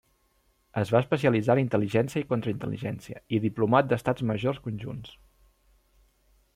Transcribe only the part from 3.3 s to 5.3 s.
i diplomat d'Estats Majors Conjunts.